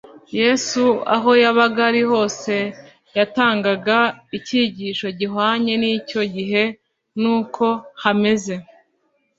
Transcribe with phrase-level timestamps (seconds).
[0.39, 0.83] Yesu
[1.15, 2.53] aho yabaga ari hose
[3.17, 3.97] yatangaga
[4.37, 6.63] icyigisho gihwanye n'icyo gihe
[7.21, 7.65] n'uko
[8.03, 8.55] hameze.